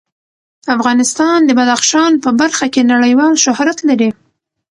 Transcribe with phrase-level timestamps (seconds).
[0.75, 4.09] افغانستان د بدخشان په برخه کې نړیوال شهرت لري.